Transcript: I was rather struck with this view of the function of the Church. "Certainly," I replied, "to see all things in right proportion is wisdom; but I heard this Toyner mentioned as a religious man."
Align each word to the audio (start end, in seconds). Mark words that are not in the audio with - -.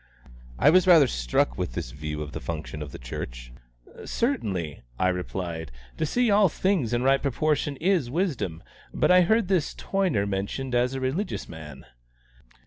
I 0.57 0.71
was 0.71 0.87
rather 0.87 1.05
struck 1.05 1.59
with 1.59 1.73
this 1.73 1.91
view 1.91 2.23
of 2.23 2.31
the 2.31 2.39
function 2.39 2.81
of 2.81 2.91
the 2.91 2.97
Church. 2.97 3.53
"Certainly," 4.03 4.81
I 4.97 5.09
replied, 5.09 5.71
"to 5.97 6.07
see 6.07 6.31
all 6.31 6.49
things 6.49 6.91
in 6.91 7.03
right 7.03 7.21
proportion 7.21 7.77
is 7.77 8.09
wisdom; 8.09 8.63
but 8.95 9.11
I 9.11 9.21
heard 9.21 9.47
this 9.47 9.75
Toyner 9.75 10.25
mentioned 10.27 10.73
as 10.73 10.95
a 10.95 10.99
religious 10.99 11.47
man." 11.47 11.85